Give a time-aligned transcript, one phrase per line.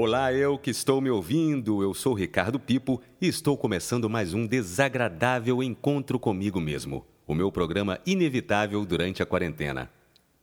[0.00, 1.82] Olá, eu que estou me ouvindo.
[1.82, 7.04] Eu sou Ricardo Pipo e estou começando mais um desagradável encontro comigo mesmo.
[7.26, 9.90] O meu programa inevitável durante a quarentena.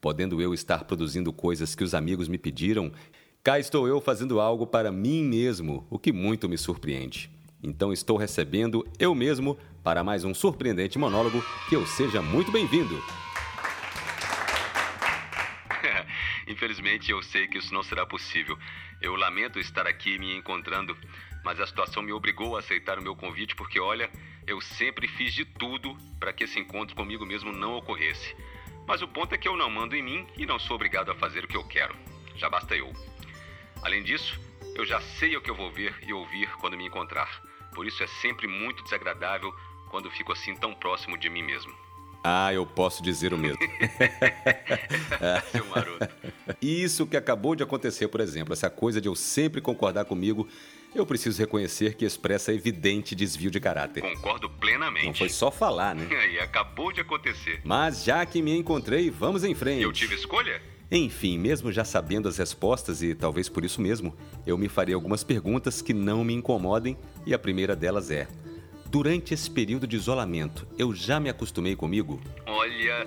[0.02, 2.92] Podendo eu estar produzindo coisas que os amigos me pediram,
[3.42, 7.32] cá estou eu fazendo algo para mim mesmo, o que muito me surpreende.
[7.64, 11.42] Então estou recebendo eu mesmo para mais um surpreendente monólogo.
[11.70, 13.02] Que eu seja muito bem-vindo.
[16.48, 18.58] Infelizmente, eu sei que isso não será possível.
[19.02, 20.98] Eu lamento estar aqui me encontrando,
[21.44, 24.10] mas a situação me obrigou a aceitar o meu convite porque, olha,
[24.46, 28.36] eu sempre fiz de tudo para que esse encontro comigo mesmo não ocorresse.
[28.88, 31.16] Mas o ponto é que eu não mando em mim e não sou obrigado a
[31.16, 31.96] fazer o que eu quero.
[32.36, 32.94] Já basta eu.
[33.82, 34.40] Além disso,
[34.76, 37.42] eu já sei o que eu vou ver e ouvir quando me encontrar.
[37.74, 39.54] Por isso é sempre muito desagradável
[39.90, 41.85] quando fico assim tão próximo de mim mesmo.
[42.28, 43.60] Ah, eu posso dizer o mesmo.
[46.60, 50.48] Isso que acabou de acontecer, por exemplo, essa coisa de eu sempre concordar comigo,
[50.96, 54.02] eu preciso reconhecer que expressa evidente desvio de caráter.
[54.02, 55.06] Concordo plenamente.
[55.06, 56.08] Não foi só falar, né?
[56.34, 57.62] E acabou de acontecer.
[57.64, 59.84] Mas já que me encontrei, vamos em frente.
[59.84, 60.60] Eu tive escolha?
[60.90, 65.24] Enfim, mesmo já sabendo as respostas e talvez por isso mesmo, eu me farei algumas
[65.24, 68.28] perguntas que não me incomodem e a primeira delas é:
[68.96, 72.18] Durante esse período de isolamento, eu já me acostumei comigo?
[72.46, 73.06] Olha,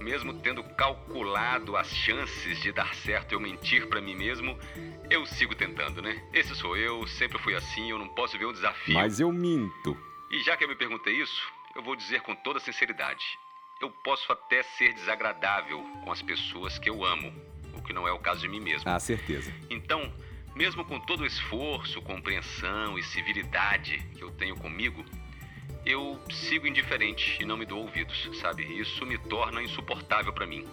[0.00, 4.58] mesmo tendo calculado as chances de dar certo eu mentir para mim mesmo,
[5.08, 6.20] eu sigo tentando, né?
[6.32, 8.94] Esse sou eu, sempre fui assim, eu não posso ver um desafio.
[8.94, 9.96] Mas eu minto.
[10.28, 11.40] E já que eu me perguntei isso,
[11.76, 13.24] eu vou dizer com toda sinceridade:
[13.80, 17.32] eu posso até ser desagradável com as pessoas que eu amo,
[17.74, 18.90] o que não é o caso de mim mesmo.
[18.90, 19.54] Ah, certeza.
[19.70, 20.12] Então,
[20.54, 25.04] mesmo com todo o esforço, compreensão e civilidade que eu tenho comigo,
[25.84, 28.62] eu sigo indiferente e não me dou ouvidos, sabe?
[28.62, 30.64] Isso me torna insuportável para mim.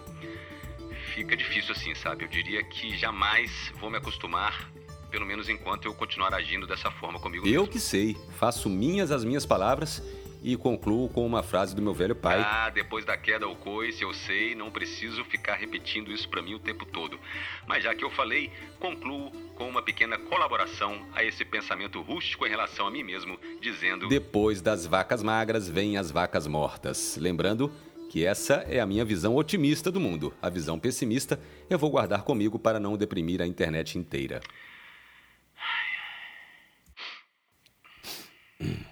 [1.14, 2.24] Fica difícil assim, sabe?
[2.24, 4.70] Eu diria que jamais vou me acostumar,
[5.10, 7.68] pelo menos enquanto eu continuar agindo dessa forma comigo Eu mesmo.
[7.68, 8.16] que sei.
[8.38, 10.02] Faço minhas as minhas palavras
[10.42, 12.40] e concluo com uma frase do meu velho pai.
[12.40, 16.54] Ah, depois da queda ao coice, eu sei, não preciso ficar repetindo isso para mim
[16.54, 17.18] o tempo todo.
[17.66, 22.50] Mas já que eu falei, concluo com uma pequena colaboração a esse pensamento rústico em
[22.50, 27.16] relação a mim mesmo, dizendo: Depois das vacas magras vêm as vacas mortas.
[27.20, 27.70] Lembrando
[28.10, 30.34] que essa é a minha visão otimista do mundo.
[30.42, 34.40] A visão pessimista eu vou guardar comigo para não deprimir a internet inteira.
[38.60, 38.89] Bum.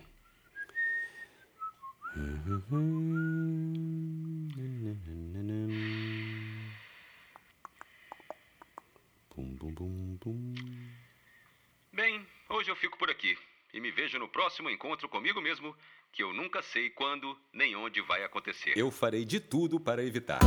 [11.93, 13.37] Bem, hoje eu fico por aqui
[13.75, 15.77] e me vejo no próximo encontro comigo mesmo,
[16.11, 18.73] que eu nunca sei quando nem onde vai acontecer.
[18.79, 20.39] Eu farei de tudo para evitar.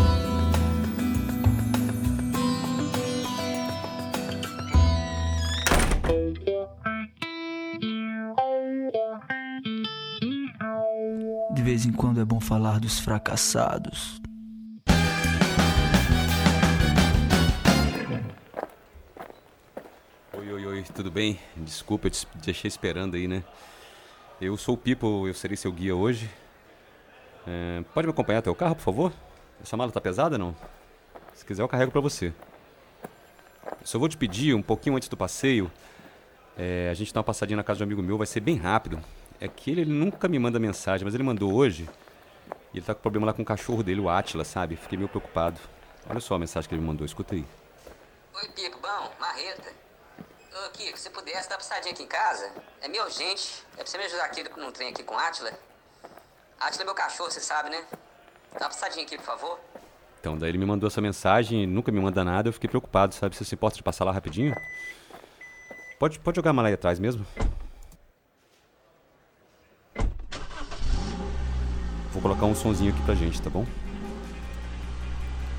[12.01, 14.19] Quando é bom falar dos fracassados.
[20.34, 21.39] Oi, oi, oi, tudo bem?
[21.56, 23.44] Desculpa, eu te deixei esperando aí, né?
[24.41, 26.28] Eu sou o Pipo, eu serei seu guia hoje.
[27.45, 29.13] É, pode me acompanhar até o carro, por favor?
[29.62, 30.56] Essa mala tá pesada, não?
[31.35, 32.33] Se quiser, eu carrego pra você.
[33.83, 35.72] Só vou te pedir, um pouquinho antes do passeio,
[36.57, 38.57] é, a gente dá uma passadinha na casa de um amigo meu, vai ser bem
[38.57, 39.00] rápido.
[39.41, 41.90] É que ele, ele nunca me manda mensagem, mas ele mandou hoje.
[42.72, 44.75] E ele tá com problema lá com o cachorro dele, o Atila, sabe?
[44.75, 45.59] Fiquei meio preocupado.
[46.07, 47.44] Olha só a mensagem que ele me mandou, escuta aí.
[48.35, 49.74] Oi, Pico, bom, Marreta.
[50.53, 52.51] Ô, Kiko, se pudesse dar uma passadinha aqui em casa,
[52.81, 53.66] é meio urgente.
[53.74, 55.51] É pra você me ajudar aqui num trem aqui com a Atila.
[56.59, 57.84] Atila é meu cachorro, você sabe, né?
[58.53, 59.59] Dá uma passadinha aqui, por favor.
[60.19, 63.35] Então, daí ele me mandou essa mensagem, nunca me manda nada, eu fiquei preocupado, sabe?
[63.35, 64.53] Você se importa de passar lá rapidinho?
[65.98, 67.25] Pode, pode jogar a mala aí atrás mesmo?
[72.13, 73.66] Vou colocar um sonzinho aqui pra gente, tá bom?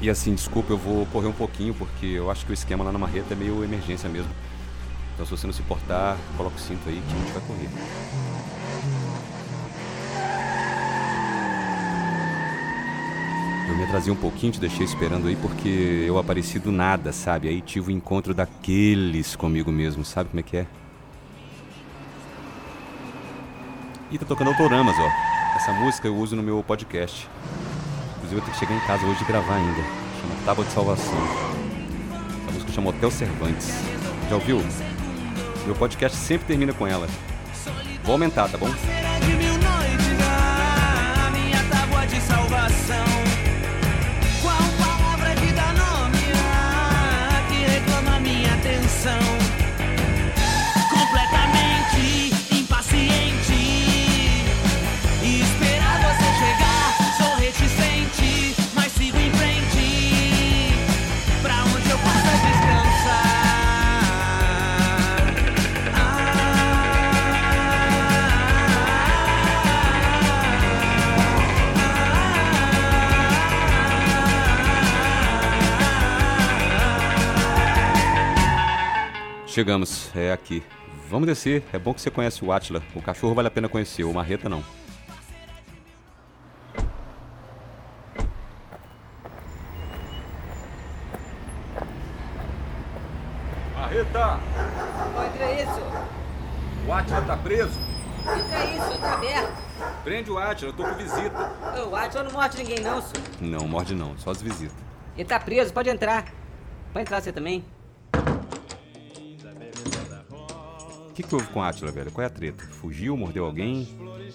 [0.01, 2.93] E assim, desculpa, eu vou correr um pouquinho, porque eu acho que o esquema lá
[2.93, 4.31] na marreta é meio emergência mesmo.
[5.15, 7.69] Então se você não se importar, coloca o cinto aí que a gente vai correr.
[13.69, 17.49] Eu me atrasei um pouquinho, te deixei esperando aí porque eu apareci do nada, sabe?
[17.49, 20.67] Aí tive o encontro daqueles comigo mesmo, sabe como é que é?
[24.11, 25.42] E tá tocando Autoramas, ó.
[25.55, 27.29] Essa música eu uso no meu podcast.
[28.17, 29.83] Inclusive eu tenho que chegar em casa hoje e gravar ainda.
[30.21, 31.15] Chama Tábua de Salvação.
[32.43, 33.71] Essa música chama Hotel Cervantes.
[34.29, 34.61] Já ouviu?
[35.67, 37.07] Meu podcast sempre termina com ela.
[38.03, 38.69] Vou aumentar, tá bom?
[44.41, 49.62] Qual palavra que dá nome a que reclama minha atenção?
[79.53, 80.63] Chegamos, é aqui.
[81.11, 81.63] Vamos descer.
[81.75, 82.83] É bom que você conhece o Atila.
[82.95, 84.65] O cachorro vale a pena conhecer, o Marreta não.
[93.77, 94.41] Marreta!
[95.27, 96.89] Entra isso.
[96.89, 97.79] O Atila tá preso.
[98.21, 100.03] Entra isso, tá aberto.
[100.03, 101.53] Prende o Atila, eu tô com visita.
[101.91, 103.29] O Atila não morde ninguém não, senhor.
[103.39, 104.75] Não, morde não, só as visitas.
[105.15, 106.25] Ele tá preso, pode entrar.
[106.91, 107.63] Pode entrar você também.
[111.12, 112.11] O que, que houve com o Atila, velho?
[112.11, 112.64] Qual é a treta?
[112.64, 113.87] Fugiu, mordeu alguém?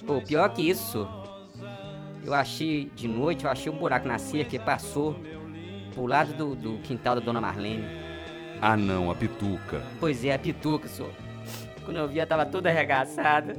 [0.06, 1.07] Pô, pior que isso.
[2.24, 5.19] Eu achei, de noite, eu achei um buraco na cerca e passou
[5.91, 7.83] pro lado do, do quintal da dona Marlene.
[8.62, 9.81] Ah não, a pituca.
[10.00, 11.12] Pois é, a pituca, senhor.
[11.83, 13.56] Quando eu vi, ela tava toda arregaçada.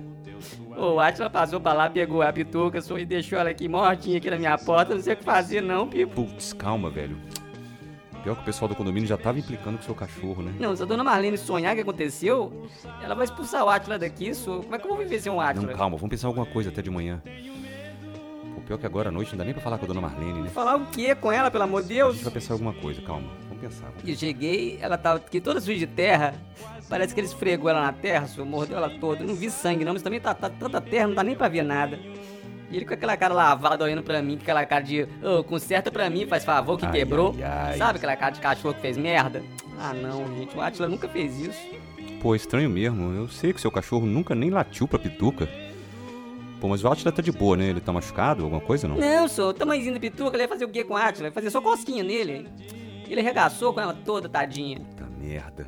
[0.77, 4.31] O Atila passou pra lá, pegou a pituca, senhor, e deixou ela aqui mortinha aqui
[4.31, 4.95] na minha porta.
[4.95, 6.25] Não sei o que fazer, não, Pipo.
[6.25, 7.17] Putz, calma, velho.
[8.23, 10.53] Pior que o pessoal do condomínio já tava implicando com o seu cachorro, né?
[10.59, 12.67] Não, se a dona Marlene sonhar que aconteceu,
[13.03, 14.63] ela vai expulsar o Atila daqui, senhor.
[14.63, 15.67] Como é que eu vou viver sem um Atila?
[15.67, 17.23] Não, calma, vamos pensar alguma coisa até de manhã.
[18.55, 20.43] Pô, pior que agora à noite não dá nem pra falar com a dona Marlene,
[20.43, 20.51] né?
[20.51, 22.15] Falar o quê com ela, pelo amor de A Deus?
[22.17, 23.29] gente vai pensar alguma coisa, calma.
[23.49, 23.87] Vamos pensar.
[23.87, 24.03] Vamos...
[24.05, 26.35] E eu cheguei, ela tava aqui toda suja de terra.
[26.89, 29.23] Parece que ele esfregou ela na terra, senhor, mordeu ela toda.
[29.23, 31.49] Eu não vi sangue não, mas também tá, tá tanta terra, não dá nem pra
[31.49, 31.99] ver nada.
[32.71, 35.91] E ele com aquela cara lavada olhando pra mim, com aquela cara de, ô, conserta
[35.91, 37.35] pra mim, faz favor, que Ai, quebrou.
[37.39, 37.79] ai, ai.
[37.79, 39.43] Sabe aquela cara de cachorro que fez merda?
[39.79, 41.61] Ah não, gente, o Atila nunca fez isso.
[42.21, 43.13] Pô, estranho mesmo.
[43.15, 45.49] Eu sei que seu cachorro nunca nem latiu pra pituca.
[46.61, 47.69] Pô, mas o Atila tá de boa, né?
[47.69, 48.97] Ele tá machucado, alguma coisa, não?
[48.97, 51.29] Não, senhor, o tamanhozinho da pituca, ele ia fazer o quê com o Atila?
[51.29, 52.49] Ia fazer só cosquinha nele.
[53.09, 54.81] Ele arregaçou com ela toda, tadinha.
[54.81, 55.67] Puta merda.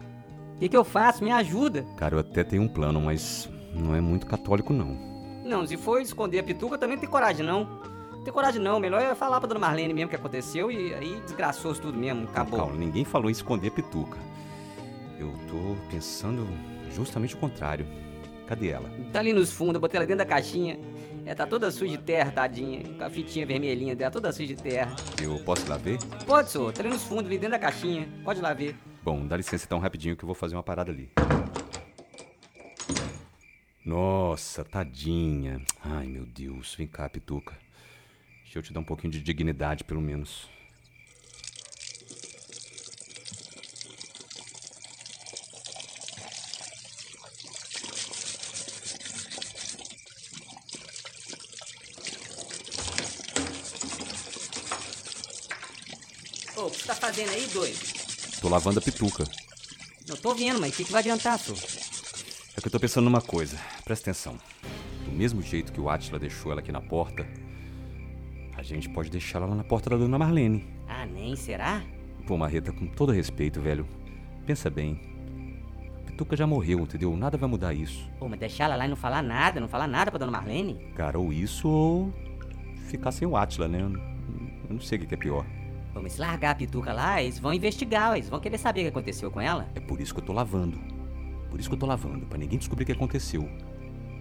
[0.56, 1.25] O que, que eu faço?
[1.25, 1.87] Me ajuda.
[1.96, 5.10] Cara, eu até tenho um plano, mas não é muito católico, não.
[5.50, 7.64] Não, se for esconder a pituca, também não tem coragem, não.
[8.12, 8.79] Não tem coragem, não.
[8.79, 12.29] Melhor é falar pra dona Marlene mesmo o que aconteceu e aí desgraçou tudo mesmo.
[12.29, 12.61] Acabou.
[12.61, 14.17] Calma, ninguém falou em esconder a pituca.
[15.19, 16.47] Eu tô pensando
[16.94, 17.85] justamente o contrário.
[18.47, 18.88] Cadê ela?
[19.12, 20.79] Tá ali nos fundos, eu botei ela dentro da caixinha.
[21.26, 22.85] Ela tá toda suja de terra, tadinha.
[22.96, 24.94] Com a fitinha vermelhinha dela, toda suja de terra.
[25.20, 25.99] Eu posso ir lá ver?
[26.26, 26.73] Pode, senhor.
[26.73, 28.08] Tá ali nos fundos, ali dentro da caixinha.
[28.25, 28.76] Pode ir lá ver.
[29.03, 31.11] Bom, dá licença então rapidinho que eu vou fazer uma parada ali.
[33.91, 35.61] Nossa, tadinha.
[35.83, 36.77] Ai, meu Deus.
[36.77, 37.59] Vem cá, Pituca.
[38.45, 40.49] Deixa eu te dar um pouquinho de dignidade, pelo menos.
[56.57, 57.77] Ô, o que você tá fazendo aí, doido?
[58.41, 59.25] Tô lavando a Pituca.
[60.07, 61.59] Não tô vendo, mas o que, que vai adiantar, senhor?
[62.56, 63.59] É que eu tô pensando numa coisa.
[63.91, 64.37] Presta atenção.
[65.05, 67.27] Do mesmo jeito que o Atila deixou ela aqui na porta,
[68.56, 70.65] a gente pode deixar ela lá na porta da dona Marlene.
[70.87, 71.82] Ah, nem será?
[72.25, 73.85] Pô, Marreta, com todo respeito, velho.
[74.47, 75.01] Pensa bem.
[75.99, 77.17] A Pituca já morreu, entendeu?
[77.17, 78.09] Nada vai mudar isso.
[78.17, 80.93] Pô, mas deixar ela lá e não falar nada, não falar nada pra dona Marlene?
[80.94, 82.13] Cara, ou isso ou
[82.87, 83.81] ficar sem o Atila, né?
[83.81, 85.44] Eu não sei o que é pior.
[86.09, 89.32] Se largar a pituca lá, eles vão investigar, eles vão querer saber o que aconteceu
[89.32, 89.69] com ela.
[89.75, 90.79] É por isso que eu tô lavando.
[91.51, 93.51] Por isso que eu tô lavando, pra ninguém descobrir o que aconteceu.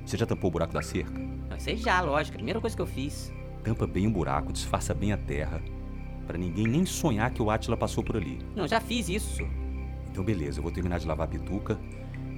[0.10, 1.20] Você já tampou o buraco da cerca?
[1.48, 3.32] Não, isso aí já, lógico, a primeira coisa que eu fiz.
[3.64, 5.62] Tampa bem o buraco, disfarça bem a terra.
[6.26, 8.40] Pra ninguém nem sonhar que o Atila passou por ali.
[8.56, 9.44] Não, já fiz isso.
[10.10, 11.80] Então beleza, eu vou terminar de lavar a pituca.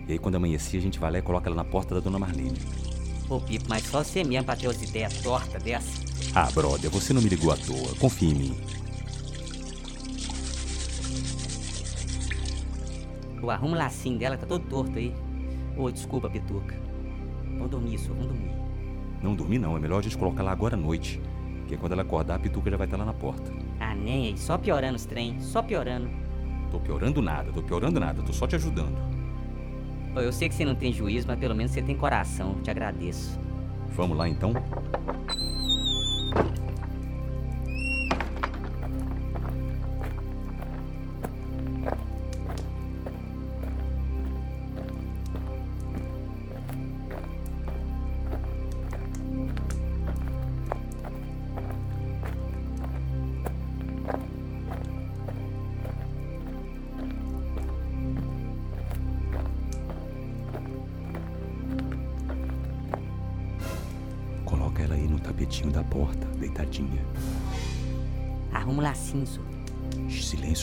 [0.06, 2.20] E aí quando amanhecer a gente vai lá e coloca ela na porta da dona
[2.20, 2.60] Marlene.
[3.26, 6.04] Pô, Pipo, mas só você mesmo pra ter umas ideias tortas dessa.
[6.36, 7.96] Ah, brother, você não me ligou à toa.
[7.98, 8.58] Confia em mim.
[13.42, 15.16] O arrumo lacinho dela tá todo torto aí.
[15.78, 16.81] Ô, desculpa, Pituca.
[17.62, 18.52] Vamos dormir, senhor, vamos dormir.
[19.22, 21.22] Não dormir não, é melhor a gente colocar ela agora à noite.
[21.68, 23.52] Que quando ela acordar, a pituca já vai estar lá na porta.
[23.80, 26.10] Ah, nem aí, só piorando os trem, só piorando.
[26.72, 28.98] Tô piorando nada, tô piorando nada, tô só te ajudando.
[30.16, 33.40] Eu sei que você não tem juízo, mas pelo menos você tem coração, te agradeço.
[33.96, 34.54] Vamos lá então?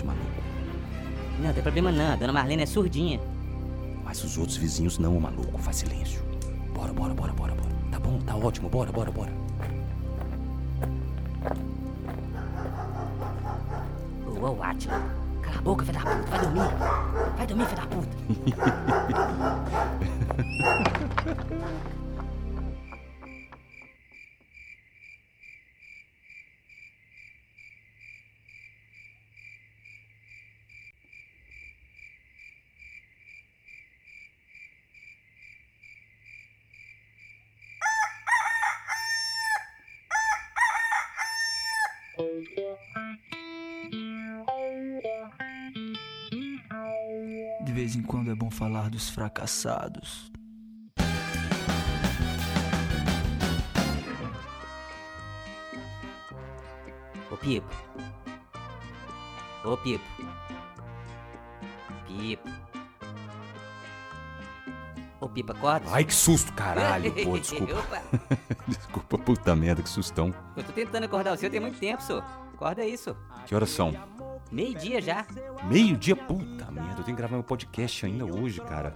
[0.06, 0.42] Maluco.
[1.40, 3.20] Não, tem problema não, a dona Marlene é surdinha.
[4.04, 5.58] Mas os outros vizinhos não, maluco.
[5.58, 6.22] Faz silêncio.
[6.74, 7.68] Bora, bora, bora, bora, bora.
[7.90, 8.68] Tá bom, tá ótimo.
[8.68, 9.32] Bora, bora, bora.
[14.26, 15.02] Ô, ô, Atila,
[15.42, 16.30] Cala a boca, filho da puta.
[16.30, 16.70] Vai dormir.
[17.36, 18.16] Vai dormir, filho da puta.
[47.68, 50.32] De vez em quando é bom falar dos fracassados.
[57.30, 57.68] Ô, Pipo.
[59.62, 60.02] Ô, Pipo.
[62.06, 62.48] Pipo.
[65.20, 65.90] Ô, Pipo, acorda.
[65.90, 67.12] Ai, que susto, caralho.
[67.22, 68.02] Pô, desculpa.
[68.66, 70.32] Desculpa, puta merda, que sustão.
[70.56, 72.24] eu tô tentando acordar o seu tem muito tempo, senhor.
[72.54, 73.14] Acorda isso.
[73.44, 73.92] Que horas são?
[74.50, 75.26] Meio-dia já.
[75.68, 76.16] Meio-dia?
[76.16, 76.57] Puta
[77.00, 78.94] eu tenho que gravar meu podcast ainda hoje, cara.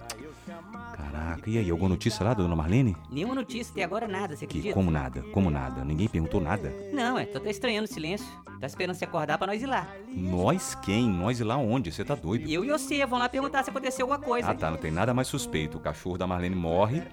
[0.95, 2.95] Caraca, e aí, alguma notícia lá da dona Marlene?
[3.09, 4.73] Nenhuma notícia até agora, nada, você Que acredita?
[4.73, 5.83] como nada, como nada.
[5.83, 6.73] Ninguém perguntou nada.
[6.93, 8.25] Não, é, tô até estranhando o silêncio.
[8.59, 9.87] Tá esperando você acordar pra nós ir lá.
[10.13, 11.09] Nós quem?
[11.09, 11.91] Nós ir lá onde?
[11.91, 12.49] Você tá doido?
[12.49, 14.49] Eu e você vão lá perguntar se aconteceu alguma coisa.
[14.49, 15.77] Ah tá, não tem nada mais suspeito.
[15.77, 17.03] O cachorro da Marlene morre,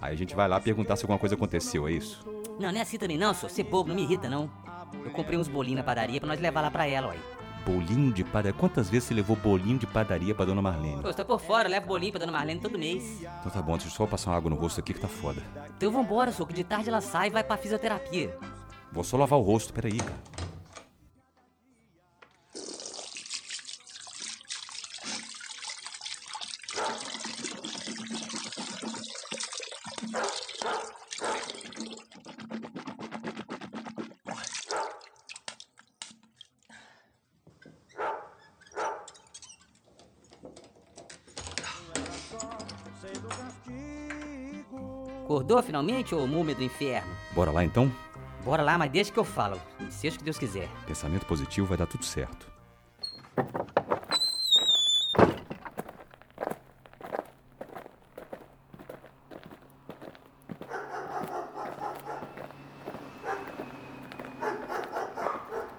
[0.00, 2.24] aí a gente vai lá perguntar se alguma coisa aconteceu, é isso?
[2.60, 3.50] Não, não é assim também não, senhor.
[3.50, 4.50] Você é bobo, não me irrita, não.
[5.04, 7.39] Eu comprei uns bolinhos na padaria pra nós levar lá pra ela, ó.
[7.64, 8.58] Bolinho de padaria.
[8.58, 11.02] Quantas vezes você levou bolinho de padaria pra dona Marlene?
[11.02, 13.20] Pô, você tá por fora, eu levo bolinho pra dona Marlene todo mês.
[13.20, 15.42] Então tá bom, deixa eu só passar uma água no rosto aqui que tá foda.
[15.76, 18.36] Então vambora, senhor, que de tarde ela sai e vai pra fisioterapia.
[18.92, 20.49] Vou só lavar o rosto, peraí, cara.
[45.24, 47.08] Acordou finalmente, ô múmia do inferno?
[47.32, 47.90] Bora lá então?
[48.44, 49.60] Bora lá, mas deixa que eu falo.
[49.90, 50.68] Seja o que Deus quiser.
[50.86, 52.50] Pensamento positivo vai dar tudo certo.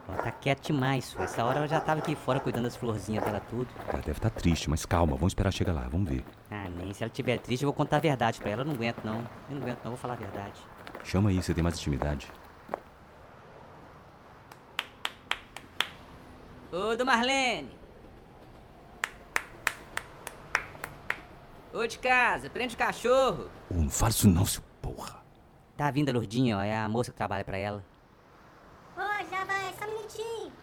[0.07, 1.23] Ela tá quieta demais, senhor.
[1.23, 3.67] Essa hora ela já tava aqui fora cuidando das florzinhas dela tudo.
[3.87, 6.23] Ela deve estar triste, mas calma, vamos esperar chegar lá, vamos ver.
[6.63, 8.61] Ah, nem se ela estiver triste, eu vou contar a verdade pra ela.
[8.61, 9.27] Eu não aguento, não.
[9.49, 9.91] Eu não aguento, não.
[9.91, 10.61] Vou falar a verdade.
[11.03, 12.31] Chama aí, você tem mais intimidade.
[16.71, 17.75] Ô, do Marlene!
[21.73, 23.49] Ô, de casa, prende o cachorro!
[23.69, 25.21] Ô, não fala isso não, seu porra.
[25.75, 26.61] Tá vindo a Lourdinha, ó.
[26.61, 27.83] É a moça que trabalha pra ela.
[28.95, 30.53] Oi, já vai, só um minutinho.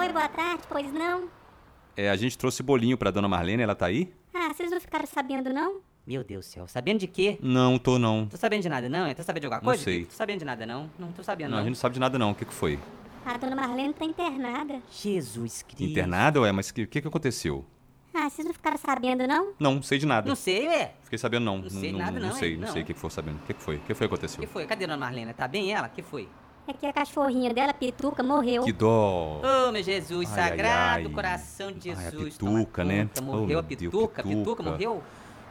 [0.00, 1.39] Oi, boa tarde, pois não?
[2.00, 4.10] É, a gente trouxe bolinho pra dona Marlene, ela tá aí?
[4.32, 5.80] Ah, vocês não ficaram sabendo, não?
[6.06, 6.66] Meu Deus do céu.
[6.66, 7.38] Sabendo de quê?
[7.42, 8.26] Não, tô não.
[8.26, 9.12] Tô sabendo de nada, não?
[9.12, 9.84] Tá sabendo de alguma Não coisa?
[9.84, 10.06] sei.
[10.06, 10.90] Tô sabendo de nada, não?
[10.98, 11.62] Não tô sabendo, Não, não.
[11.62, 12.30] a gente não sabe de nada não.
[12.30, 12.78] O que que foi?
[13.26, 14.80] A dona Marlene tá internada.
[14.90, 15.82] Jesus Cristo.
[15.84, 16.50] Internada, ué?
[16.52, 17.66] Mas o que, que que aconteceu?
[18.14, 19.52] Ah, vocês não ficaram sabendo, não?
[19.60, 20.26] Não, sei de nada.
[20.26, 20.94] Não sei, ué.
[21.02, 21.58] Fiquei sabendo não.
[21.58, 22.28] Não sei nada, não.
[22.28, 22.56] não, sei, hein?
[22.56, 22.72] não Não.
[22.72, 23.36] sei o que que foi sabendo.
[23.36, 23.76] O que que foi?
[23.76, 24.40] O que foi que O aconteceu?
[24.40, 24.66] que foi?
[24.66, 25.34] Cadê a dona Marlene?
[25.34, 25.86] Tá bem ela?
[25.88, 26.26] O que foi?
[26.70, 28.62] É que a cachorrinha dela, Pituca, morreu.
[28.62, 29.40] Que dó.
[29.42, 31.12] Ô, meu Jesus, Ai, ai, sagrado ai.
[31.12, 32.34] coração de Ai, a Jesus.
[32.38, 33.06] Pituca, né?
[33.06, 33.20] conta.
[33.20, 34.38] Oh, Morreu meu a Deus, Pituca, Pituca.
[34.38, 35.02] Pituca morreu?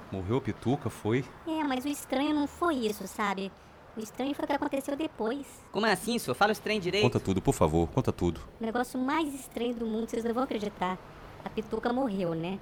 [0.09, 1.25] Morreu a pituca, foi?
[1.45, 3.51] É, mas o estranho não foi isso, sabe?
[3.97, 5.45] O estranho foi o que aconteceu depois.
[5.73, 6.35] Como assim, senhor?
[6.35, 7.03] Fala os trem direito.
[7.03, 8.39] Conta tudo, por favor, conta tudo.
[8.61, 10.97] O negócio mais estranho do mundo, vocês não vão acreditar.
[11.43, 12.57] A Pituca morreu, né?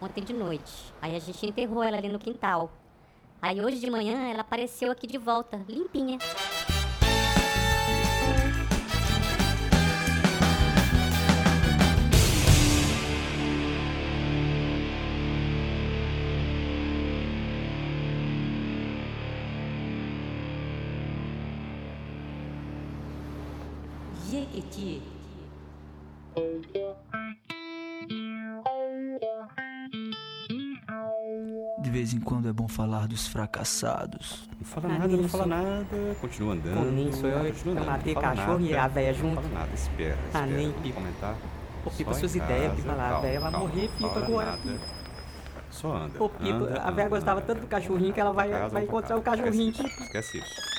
[0.00, 0.92] Ontem de noite.
[1.00, 2.72] Aí a gente enterrou ela ali no quintal.
[3.40, 6.18] Aí hoje de manhã ela apareceu aqui de volta, limpinha.
[31.78, 34.48] De vez em quando é bom falar dos fracassados.
[34.58, 35.86] Não fala Ah, nada, não fala nada.
[36.20, 36.74] Continua andando.
[36.84, 38.82] Pô, nisso, eu- continua eu andando, matei não fala cachorro e nada.
[38.84, 39.34] a véia junto.
[39.34, 40.46] Não fala nada, espera, Ah, espera.
[40.46, 40.94] nem Vamos pipa.
[41.00, 41.34] comentar.
[41.84, 44.50] Ô, Pipa, Só suas ideias, Pipa lá, a véia vai morrer, não Pipa, fala agora,
[44.52, 44.80] nada.
[45.70, 46.22] Só anda.
[46.22, 47.46] Ô, Pipa, anda, a véia anda, gostava anda.
[47.46, 49.88] tanto do cachorrinho que ela vai, Casa, vai pra encontrar o cachorrinho, Esquece Pipa.
[49.94, 50.71] isso, Esquece isso.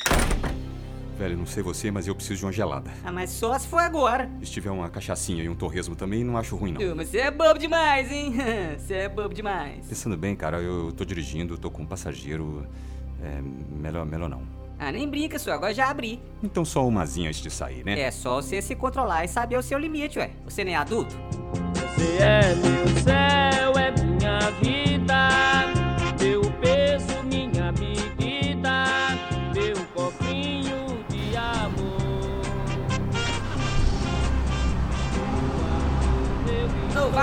[1.18, 2.92] Velho, não sei você, mas eu preciso de uma gelada.
[3.04, 4.30] Ah, mas só se for agora.
[4.42, 6.96] Se tiver uma cachaçinha e um torresmo também, não acho ruim, não.
[6.96, 8.34] Mas você é bobo demais, hein?
[8.78, 9.86] Você é bobo demais.
[9.88, 12.66] Pensando bem, cara, eu tô dirigindo, tô com um passageiro.
[13.22, 13.42] É,
[13.72, 14.42] melhor, melhor não.
[14.80, 15.56] Ah, nem brinca, senhor.
[15.56, 16.20] Agora já abri.
[16.42, 17.98] Então só umazinha antes de sair, né?
[18.00, 20.32] É só você se controlar e saber o seu limite, ué.
[20.44, 21.16] Você nem é adulto?
[21.96, 23.53] Você é meu céu,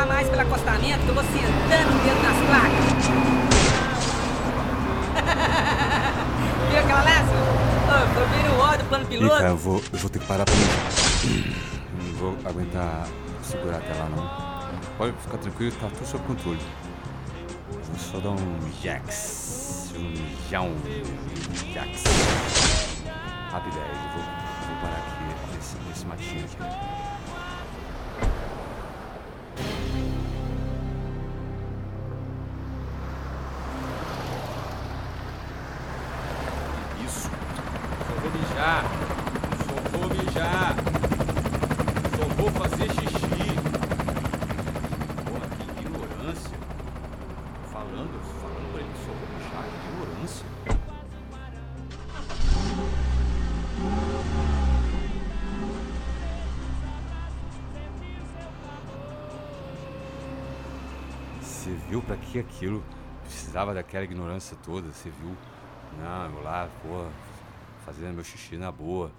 [0.00, 3.08] vá mais pelo acostamento que eu vou sentando o dedo nas placas.
[6.70, 7.26] Viu aquela senhor?
[7.86, 9.42] Ô, tô vendo o ó do plano piloto.
[9.42, 10.66] eu vou, eu vou ter que parar pra mim.
[11.98, 13.06] Não vou aguentar
[13.42, 14.28] segurar até lá, não.
[14.96, 16.60] Pode ficar tranquilo, tá tudo sob controle.
[17.70, 19.92] Vou só dar um jax.
[19.96, 20.14] Um
[20.50, 20.72] jão.
[21.74, 22.04] Jax.
[23.50, 24.22] Rapidez, eu vou,
[24.66, 25.12] vou parar aqui
[25.54, 26.56] nesse, nesse matinho aqui.
[62.00, 62.82] Viu pra que aquilo?
[63.22, 65.36] Precisava daquela ignorância toda, você viu?
[65.98, 67.06] Não, eu lá, pô,
[67.84, 69.10] fazendo meu xixi na boa.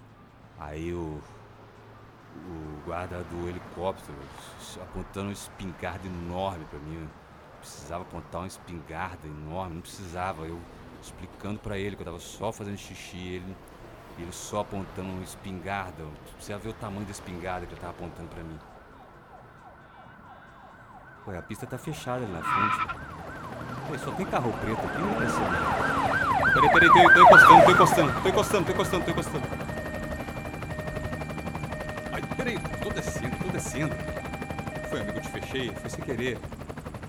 [0.58, 1.20] Aí o.
[2.34, 4.16] O guarda do helicóptero
[4.80, 7.06] apontando uma espingarda enorme pra mim.
[7.60, 10.46] Precisava apontar uma espingarda enorme, não precisava.
[10.46, 10.58] Eu
[11.02, 13.56] explicando pra ele que eu tava só fazendo xixi, ele,
[14.18, 16.04] ele só apontando uma espingarda.
[16.36, 18.58] Precisa ver o tamanho da espingarda que ele tava apontando pra mim.
[21.26, 22.96] Ué, a pista tá fechada ali na frente.
[23.86, 26.52] Pô, só tem carro preto aqui, não é possível.
[26.54, 29.46] Peraí, peraí, tô, tô encostando, tô encostando, tô encostando, tô encostando, tô encostando.
[32.12, 33.94] Ai, peraí, tô descendo, tô descendo.
[34.90, 36.38] Foi, amigo, eu te fechei, foi sem querer.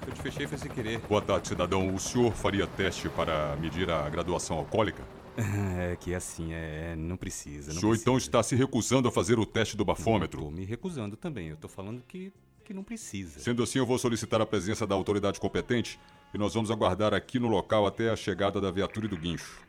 [0.07, 0.99] Eu te fechei, foi sem querer.
[1.09, 1.93] Boa tarde, cidadão.
[1.93, 5.03] O senhor faria teste para medir a graduação alcoólica?
[5.79, 7.71] É que assim, é, não precisa.
[7.71, 8.03] O Não senhor precisa.
[8.11, 10.51] então está se recusando a fazer o teste do Tô bafômetro.
[10.51, 12.31] me recusando também, eu tô falando que,
[12.63, 13.39] que não precisa.
[13.39, 15.99] Sendo assim, eu vou solicitar a presença da autoridade competente
[16.33, 19.59] e nós vamos aguardar aqui no local até a chegada da viatura e do guincho.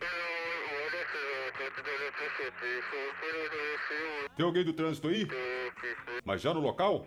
[4.37, 5.29] Tem alguém do trânsito aí?
[6.25, 7.05] Mas já no local?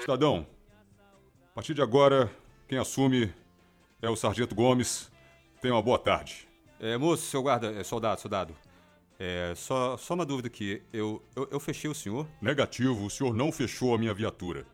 [0.00, 0.46] Cidadão,
[1.50, 2.30] a partir de agora,
[2.68, 3.32] quem assume
[4.00, 5.10] é o Sargento Gomes.
[5.60, 6.46] Tenha uma boa tarde.
[6.78, 8.56] É, moço, seu guarda, é, soldado, soldado.
[9.18, 10.80] É, só, só uma dúvida aqui.
[10.92, 12.28] Eu, eu, eu fechei o senhor?
[12.40, 14.64] Negativo, o senhor não fechou a minha viatura.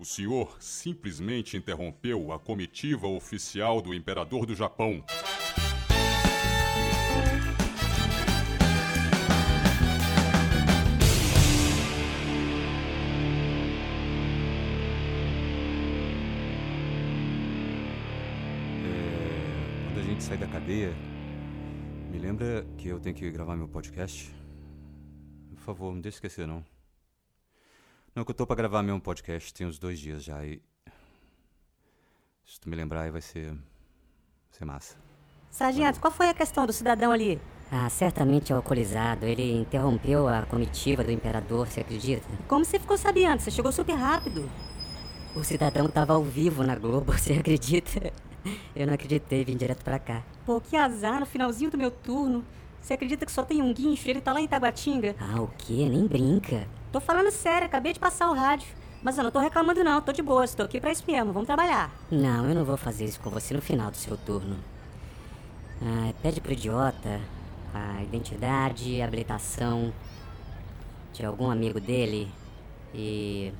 [0.00, 5.04] O senhor simplesmente interrompeu a comitiva oficial do imperador do Japão.
[20.16, 20.94] É, sair da cadeia,
[22.10, 24.34] me lembra que eu tenho que gravar meu podcast?
[25.50, 26.64] Por favor, não deixe esquecer, não.
[28.20, 30.60] Não, que eu tô pra gravar meu podcast, tem uns dois dias já e.
[32.44, 33.46] Se tu me lembrar aí vai ser.
[33.46, 33.58] vai
[34.50, 34.96] ser massa.
[35.50, 37.40] Sargento, qual foi a questão do cidadão ali?
[37.72, 39.24] Ah, certamente é alcoolizado.
[39.24, 42.26] Ele interrompeu a comitiva do imperador, você acredita?
[42.46, 43.40] Como você ficou sabendo?
[43.40, 44.50] Você chegou super rápido.
[45.34, 48.12] O cidadão tava ao vivo na Globo, você acredita?
[48.76, 50.22] Eu não acreditei, vim direto pra cá.
[50.44, 52.44] Pô, que azar no finalzinho do meu turno.
[52.82, 55.16] Você acredita que só tem um guincho e ele tá lá em Taguatinga?
[55.18, 55.88] Ah, o quê?
[55.88, 56.68] Nem brinca.
[56.92, 58.66] Tô falando sério, acabei de passar o rádio.
[59.02, 61.46] Mas eu não tô reclamando não, tô de boa, estou aqui pra isso mesmo, vamos
[61.46, 61.90] trabalhar.
[62.10, 64.56] Não, eu não vou fazer isso com você no final do seu turno.
[65.80, 67.20] Ah, pede pro idiota
[67.72, 69.92] a identidade e habilitação
[71.14, 72.30] de algum amigo dele
[72.94, 73.52] e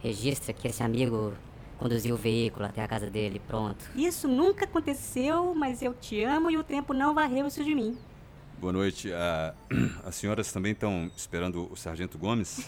[0.00, 1.34] registra que esse amigo
[1.78, 3.84] conduziu o veículo até a casa dele, pronto.
[3.94, 7.96] Isso nunca aconteceu, mas eu te amo e o tempo não varreu isso de mim.
[8.60, 9.12] Boa noite.
[9.12, 9.54] Ah,
[10.04, 12.66] as senhoras também estão esperando o Sargento Gomes?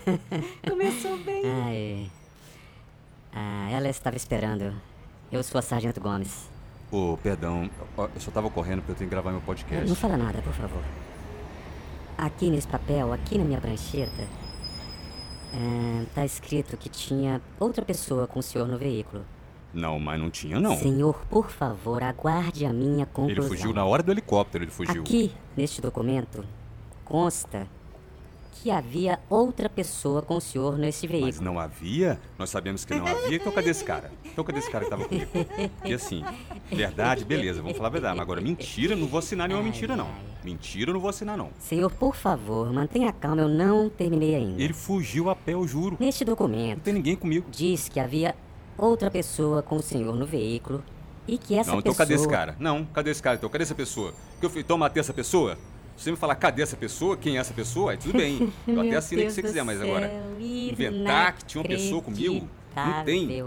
[0.68, 1.42] Começou bem.
[1.46, 2.10] Ai.
[3.32, 4.74] Ah, ela estava esperando.
[5.30, 6.48] Eu sou a Sargento Gomes.
[6.90, 9.86] Ô, perdão, eu só tava correndo porque eu tenho que gravar meu podcast.
[9.88, 10.82] Não fala nada, por favor.
[12.18, 14.22] Aqui nesse papel, aqui na minha prancheta,
[15.52, 19.24] é, tá escrito que tinha outra pessoa com o senhor no veículo.
[19.72, 20.76] Não, mas não tinha, não.
[20.76, 23.48] Senhor, por favor, aguarde a minha Ele conclusão.
[23.48, 25.02] fugiu na hora do helicóptero, ele fugiu.
[25.02, 26.44] Aqui, neste documento,
[27.04, 27.66] consta
[28.62, 31.44] que havia outra pessoa com o senhor nesse Mas veículo.
[31.44, 32.20] não havia?
[32.38, 33.36] Nós sabemos que não havia.
[33.36, 34.12] Então cadê esse cara?
[34.24, 35.30] Então cadê esse cara que tava comigo?
[35.82, 36.22] E assim,
[36.70, 38.16] verdade, beleza, vamos falar a verdade.
[38.16, 40.08] Mas agora, mentira, não vou assinar nenhuma mentira, não.
[40.44, 41.48] Mentira, eu não vou assinar, não.
[41.58, 44.60] Senhor, por favor, mantenha calma, eu não terminei ainda.
[44.62, 45.96] Ele fugiu a pé, eu juro.
[45.98, 47.46] Neste Não documento, tem ninguém comigo.
[47.50, 48.34] diz que havia
[48.84, 50.82] outra pessoa com o senhor no veículo
[51.26, 52.06] e que essa Não, então pessoa...
[52.06, 52.56] cadê esse cara?
[52.58, 53.36] Não, cadê esse cara?
[53.36, 54.12] Então, cadê essa pessoa?
[54.40, 55.56] Que eu fui, então matei essa pessoa?
[55.96, 57.16] Se você me falar, cadê essa pessoa?
[57.16, 57.92] Quem é essa pessoa?
[57.92, 58.50] Aí tudo bem.
[58.66, 60.10] Eu até Meu assinei o que você quiser, mas agora.
[60.40, 62.48] Inventar que tinha uma pessoa comigo?
[62.74, 63.42] Não tem.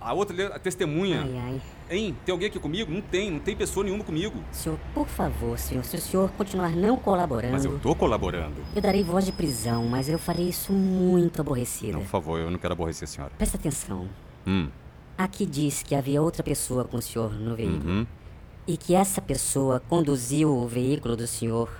[0.00, 1.22] A outra a testemunha.
[1.22, 1.62] Ai, ai.
[1.88, 2.16] Hein?
[2.24, 2.92] Tem alguém aqui comigo?
[2.92, 4.42] Não tem, não tem pessoa nenhuma comigo.
[4.52, 8.56] Senhor, por favor, senhor, se o senhor continuar não colaborando, Mas eu tô colaborando.
[8.74, 11.92] eu darei voz de prisão, mas eu farei isso muito aborrecida.
[11.92, 13.32] Não, por favor, eu não quero aborrecer a senhora.
[13.38, 14.08] Presta atenção.
[14.46, 14.68] Hum,
[15.18, 17.88] Aqui diz que havia outra pessoa com o senhor no veículo.
[17.90, 18.06] uhum.
[18.66, 21.70] E que essa pessoa conduziu o veículo do senhor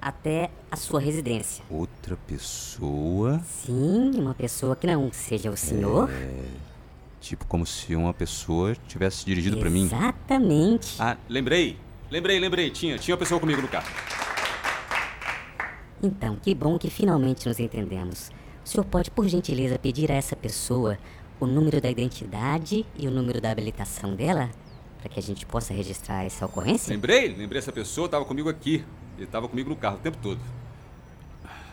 [0.00, 1.62] até a sua residência.
[1.68, 3.40] Outra pessoa.
[3.44, 6.08] Sim, uma pessoa que não seja o senhor.
[7.20, 9.84] Tipo, como se uma pessoa tivesse dirigido pra mim.
[9.86, 10.96] Exatamente.
[11.00, 11.76] Ah, lembrei.
[12.10, 12.70] Lembrei, lembrei.
[12.70, 13.88] Tinha, tinha uma pessoa comigo no carro.
[16.02, 18.30] Então, que bom que finalmente nos entendemos.
[18.64, 20.98] O senhor pode, por gentileza, pedir a essa pessoa
[21.38, 24.50] o número da identidade e o número da habilitação dela?
[24.98, 26.92] Para que a gente possa registrar essa ocorrência?
[26.92, 28.84] Lembrei, lembrei essa pessoa, tava comigo aqui.
[29.16, 30.40] Ele tava comigo no carro o tempo todo.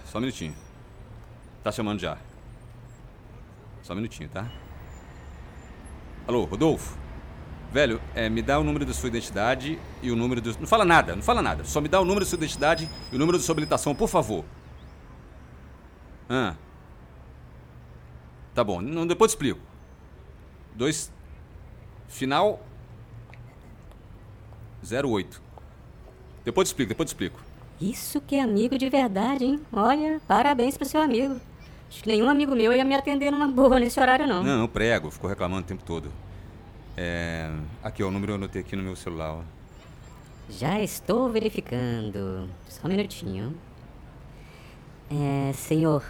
[0.06, 0.54] Só um minutinho.
[1.63, 2.17] Tá chamando já.
[3.82, 4.49] Só um minutinho, tá?
[6.28, 6.97] Alô, Rodolfo?
[7.71, 10.58] Velho, é, me dá o número da sua identidade e o número do.
[10.60, 11.65] Não fala nada, não fala nada.
[11.65, 14.08] Só me dá o número da sua identidade e o número da sua habilitação, por
[14.08, 14.45] favor.
[16.30, 16.56] Ah.
[18.53, 19.59] Tá bom, não, depois eu explico.
[20.75, 21.11] Dois.
[22.07, 22.59] Final
[24.83, 25.41] 08.
[26.45, 27.39] Depois explico, depois explico.
[27.81, 29.59] Isso que é amigo de verdade, hein?
[29.71, 31.39] Olha, parabéns pro seu amigo.
[31.89, 34.43] Acho que nenhum amigo meu ia me atender numa boa nesse horário, não.
[34.43, 36.11] Não, eu prego, ficou reclamando o tempo todo.
[36.95, 37.49] É.
[37.83, 39.41] Aqui, ó, o número eu anotei aqui no meu celular, ó.
[40.49, 42.49] Já estou verificando.
[42.67, 43.55] Só um minutinho.
[45.09, 46.03] É, senhor,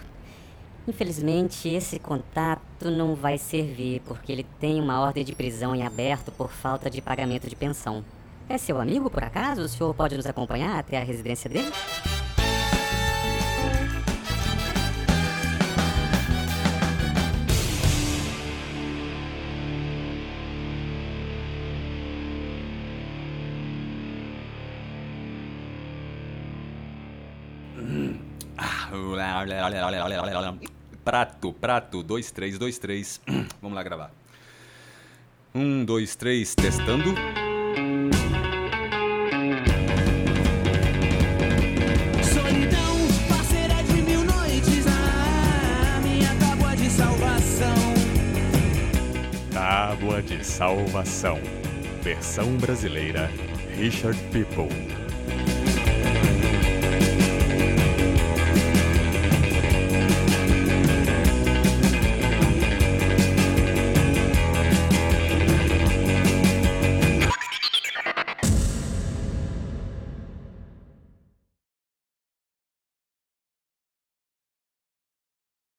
[0.88, 6.32] infelizmente esse contato não vai servir porque ele tem uma ordem de prisão em aberto
[6.32, 8.04] por falta de pagamento de pensão.
[8.50, 9.62] É seu amigo, por acaso?
[9.62, 11.72] O senhor pode nos acompanhar até a residência dele?
[31.04, 33.20] Prato, prato, dois, três, dois, três.
[33.62, 34.12] Vamos lá gravar.
[35.54, 37.14] Um, dois, três, testando.
[42.24, 42.98] Solidão,
[43.30, 44.86] parceira de mil noites,
[46.02, 47.94] minha tábua de salvação.
[49.52, 51.40] Tábua de Salvação.
[52.02, 53.30] Versão brasileira
[53.78, 54.93] Richard People.